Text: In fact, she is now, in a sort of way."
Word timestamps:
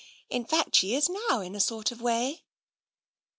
In 0.31 0.45
fact, 0.45 0.73
she 0.75 0.95
is 0.95 1.09
now, 1.29 1.41
in 1.41 1.53
a 1.55 1.59
sort 1.59 1.91
of 1.91 2.01
way." 2.01 2.41